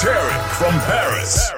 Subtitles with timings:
[0.00, 1.57] Tarek from Paris.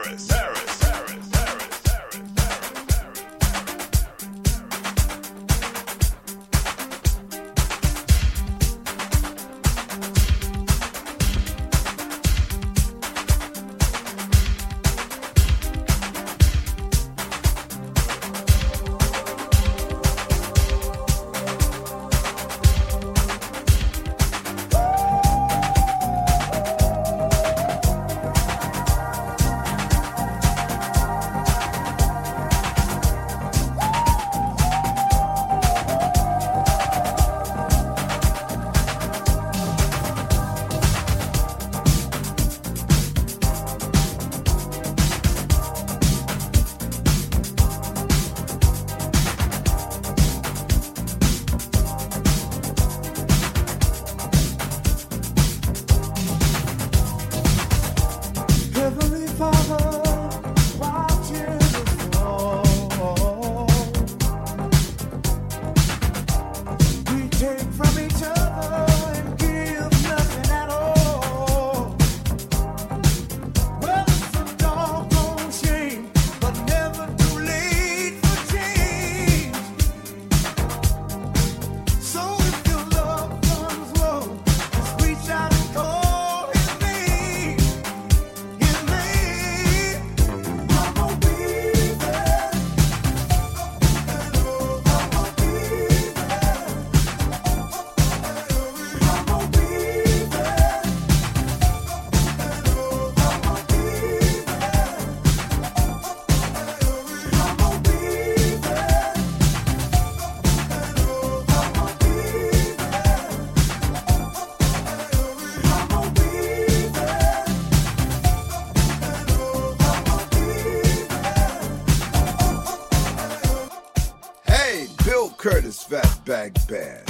[126.71, 127.03] band.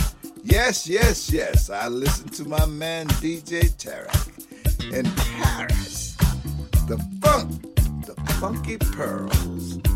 [0.42, 6.16] Yes, yes, yes, I listen to my man DJ Tarek in Paris.
[6.88, 7.74] The funk,
[8.06, 9.89] the funky pearls.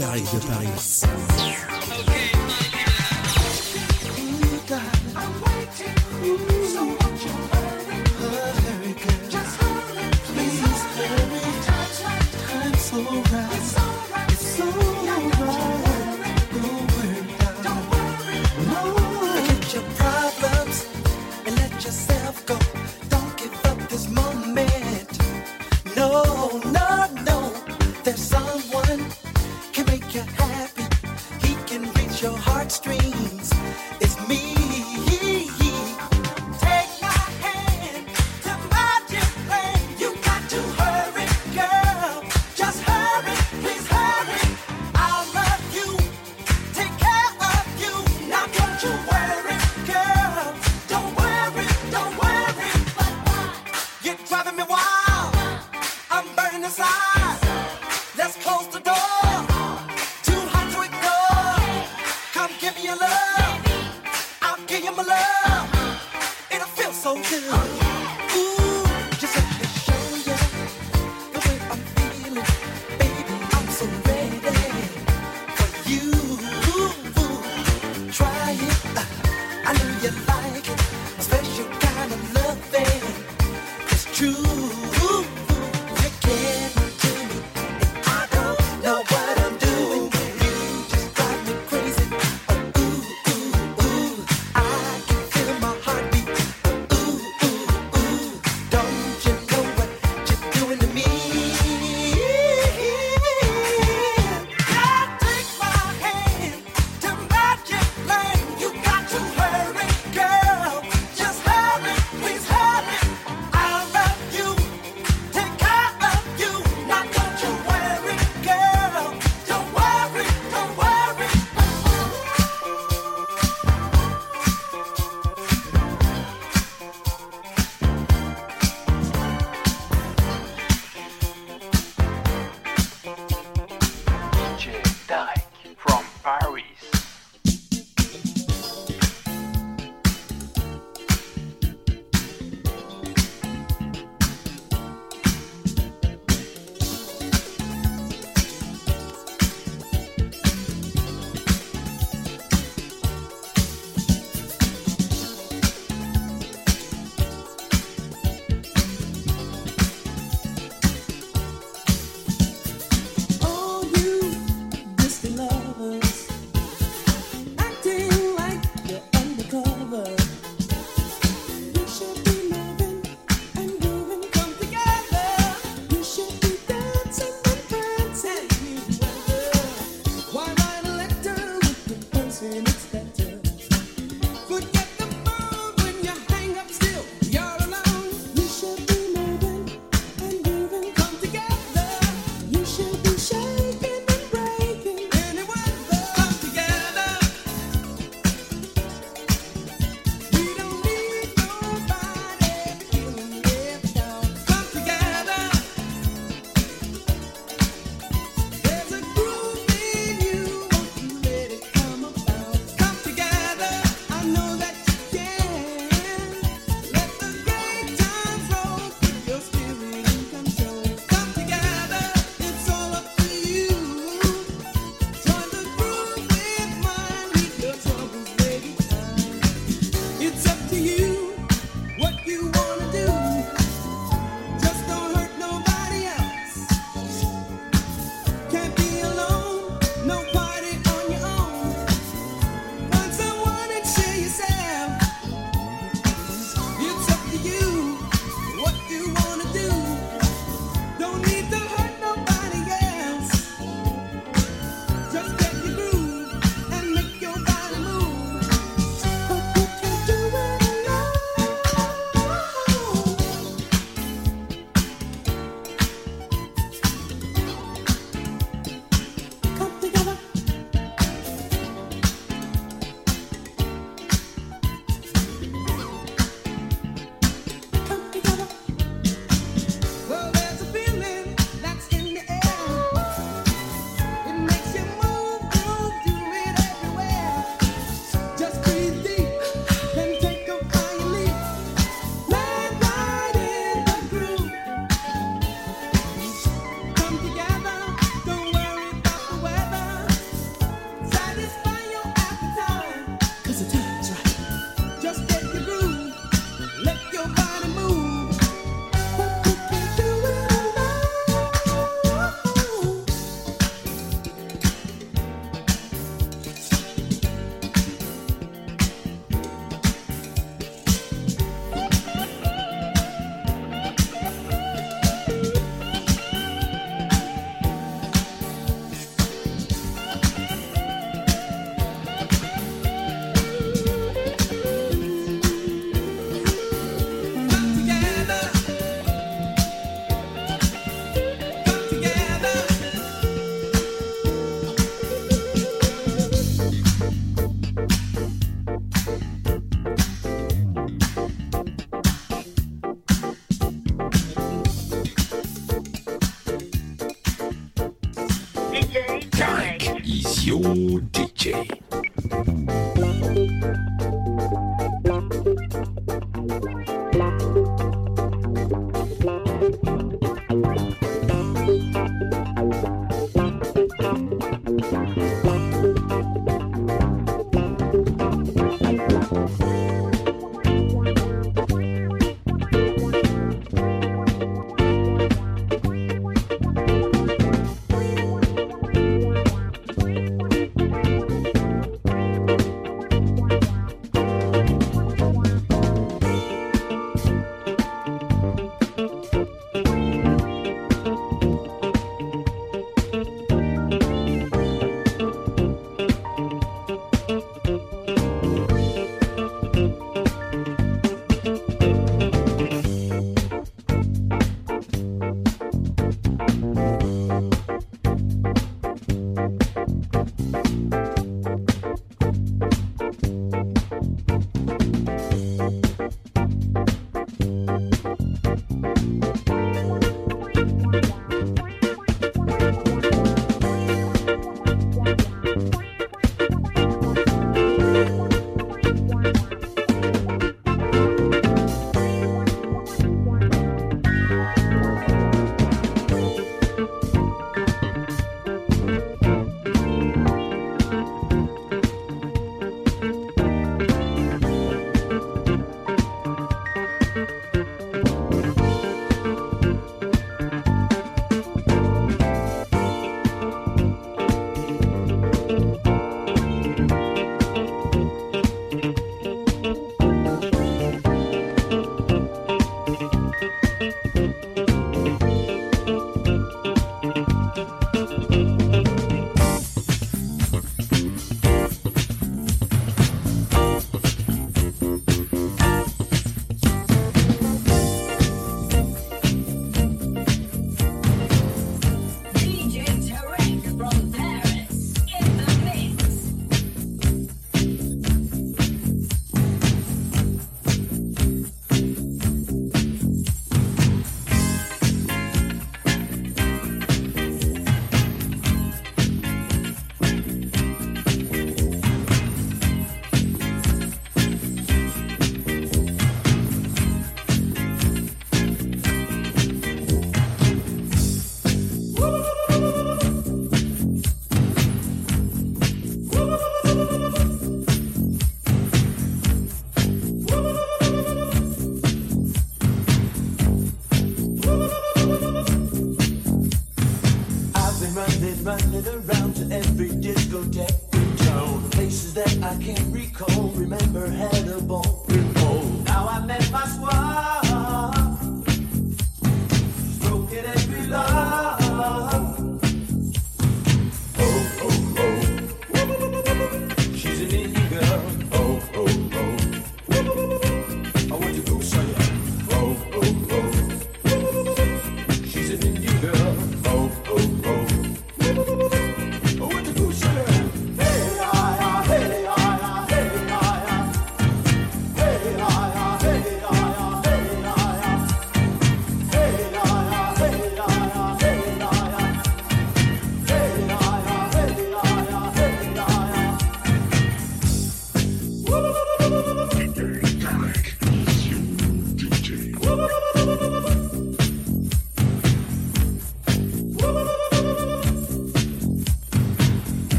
[0.00, 1.19] DJ Tarek de Paris.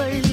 [0.00, 0.29] And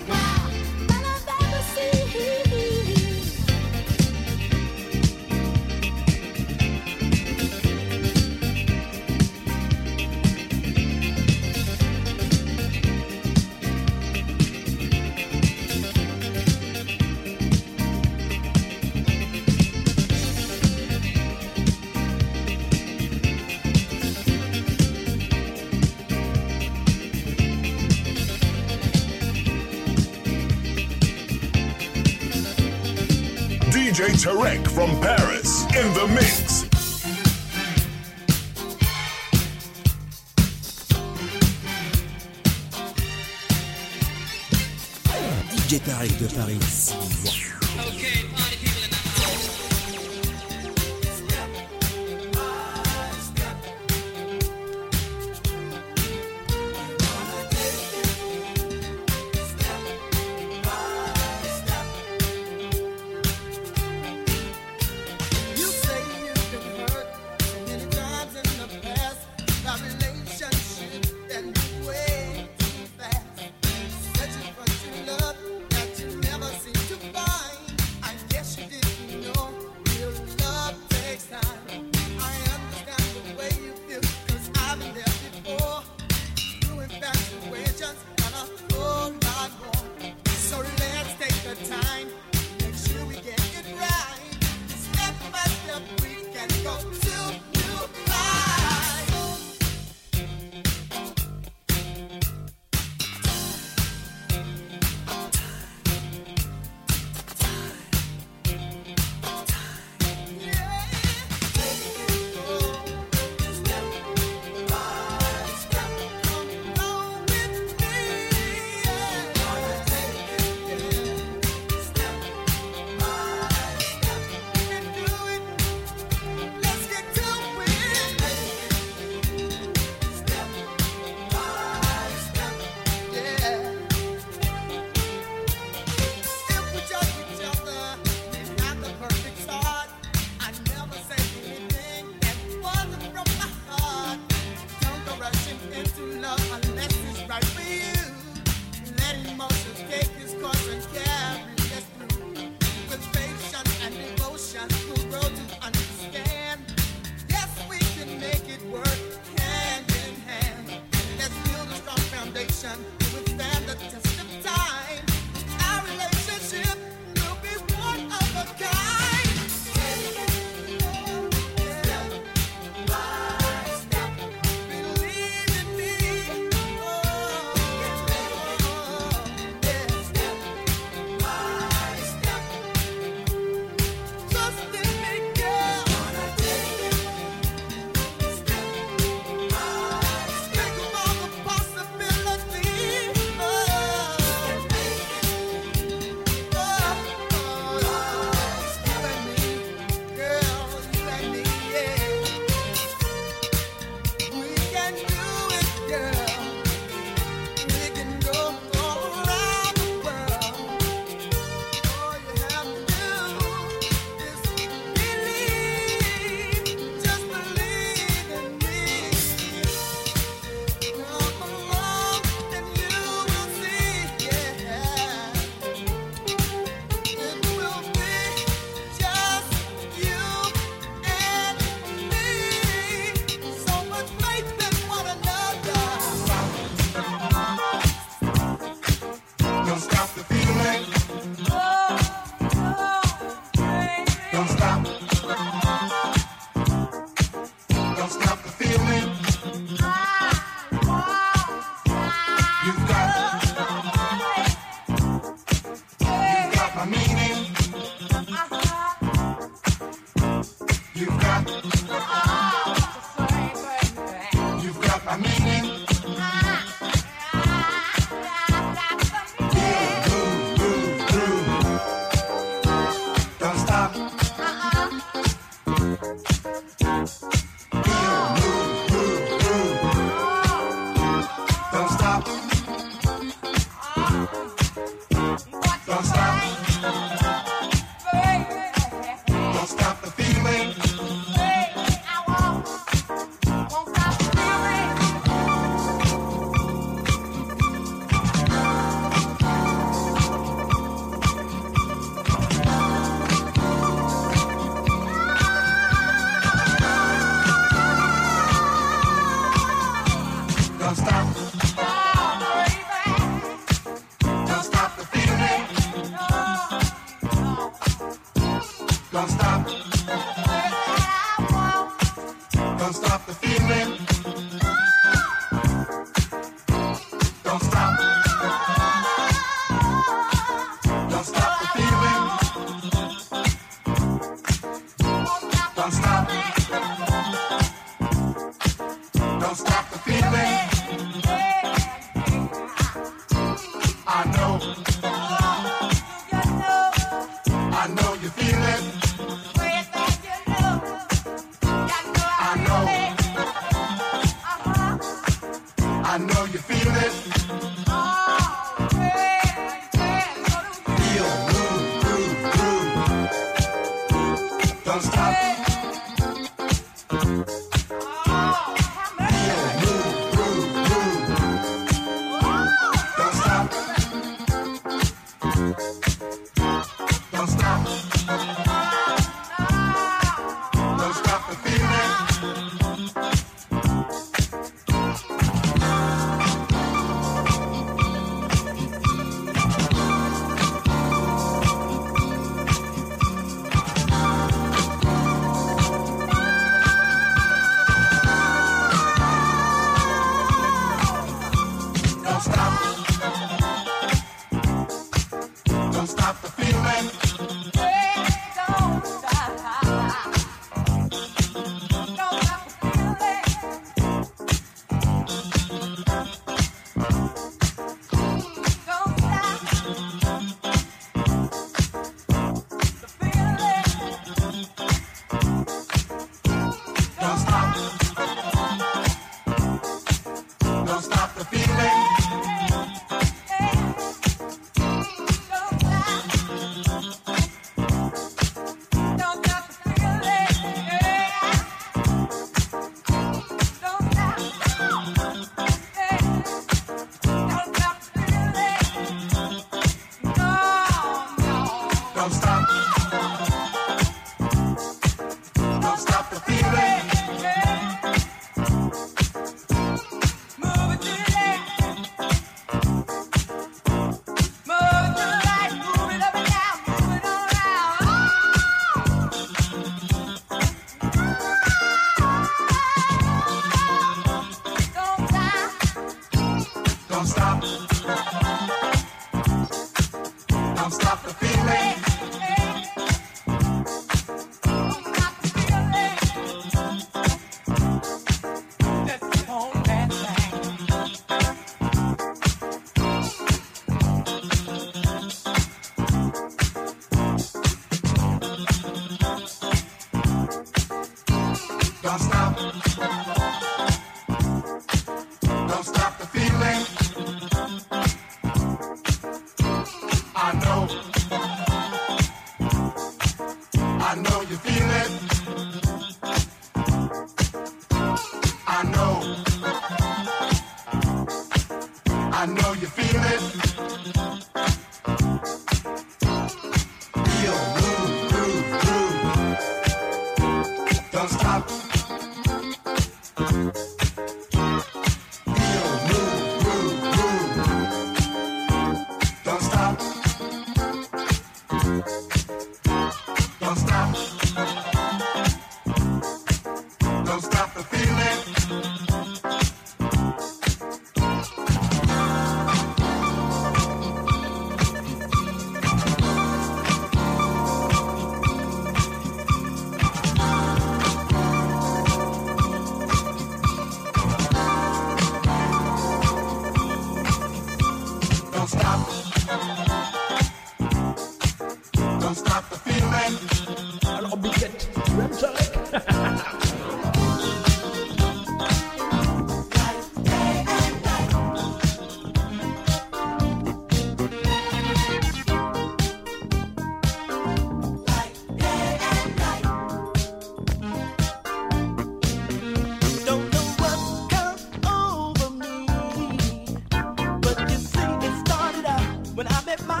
[599.41, 600.00] when I met my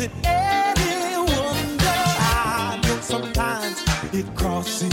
[0.00, 3.84] Is it any wonder I know sometimes
[4.14, 4.89] it crosses?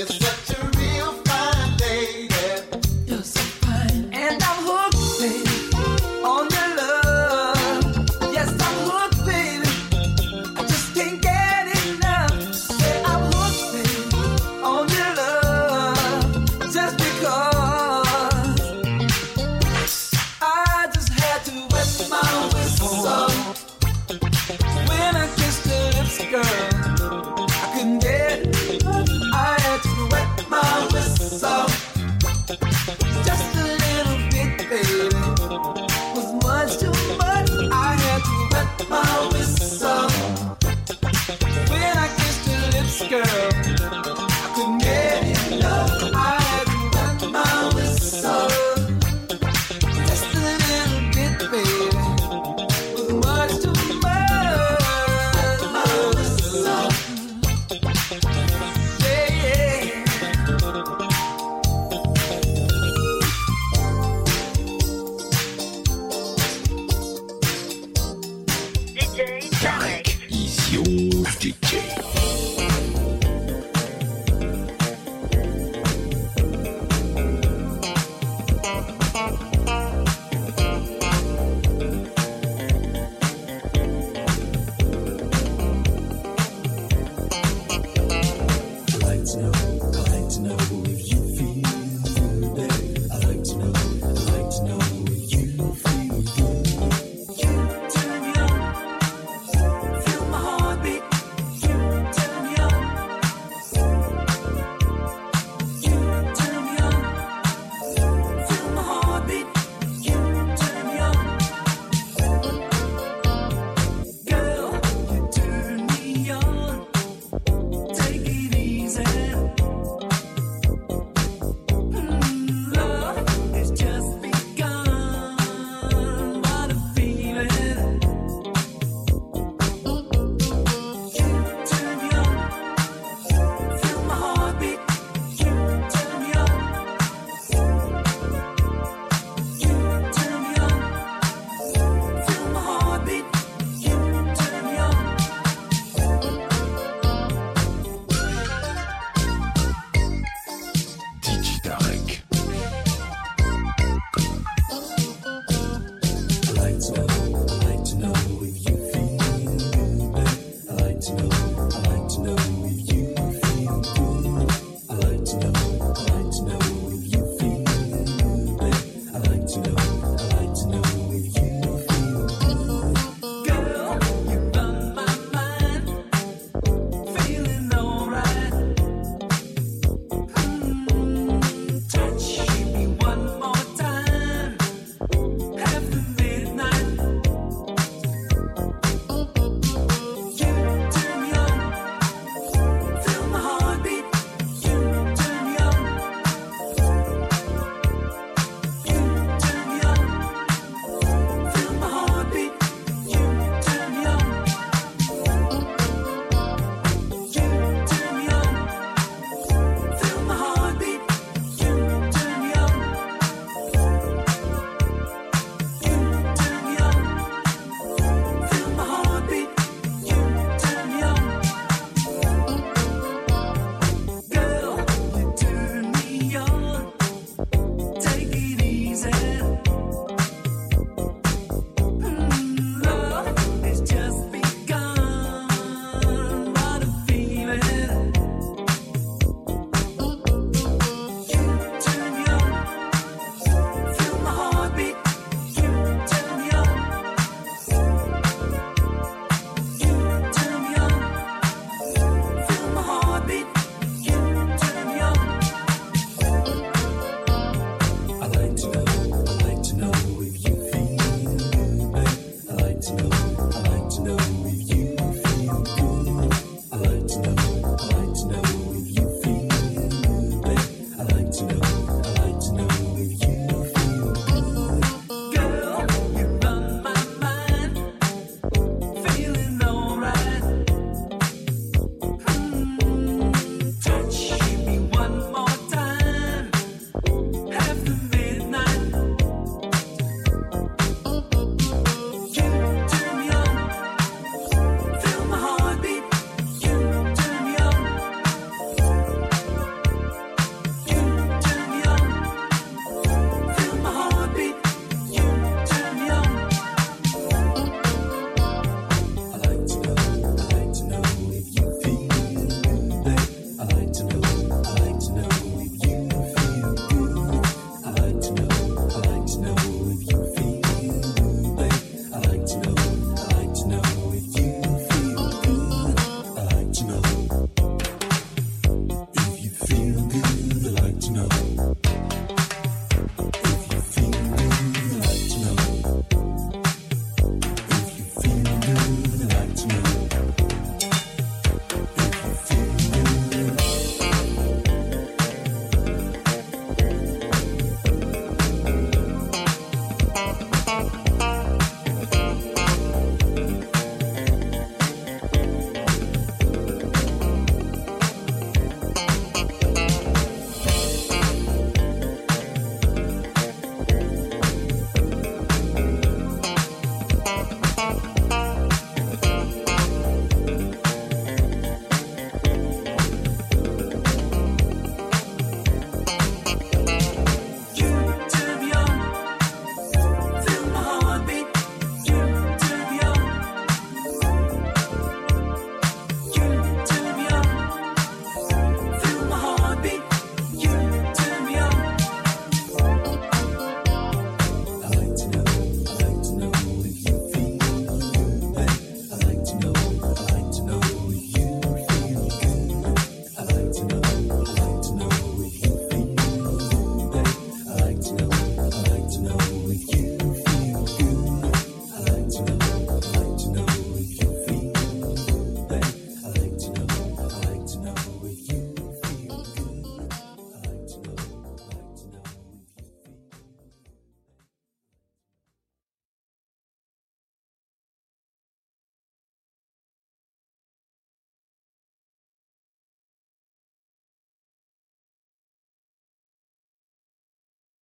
[0.00, 0.37] It's the